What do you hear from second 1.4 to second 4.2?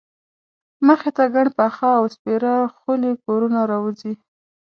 پاخه او سپېره خولي کورونه راوځي.